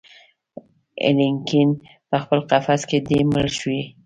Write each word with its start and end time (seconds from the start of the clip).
الیکین 1.05 1.69
پخپل 2.09 2.39
قفس 2.49 2.81
کي 2.89 2.99
دی 3.07 3.17
مړ 3.31 3.45
شوی 3.57 3.81